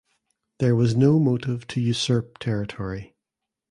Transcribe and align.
There 0.57 0.75
was 0.75 0.95
no 0.95 1.19
motive 1.19 1.67
to 1.67 1.79
usurp 1.79 2.39
territory. 2.39 3.13